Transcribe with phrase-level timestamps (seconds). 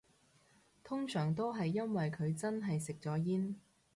[0.83, 3.57] 通常都係因為佢真係食咗煙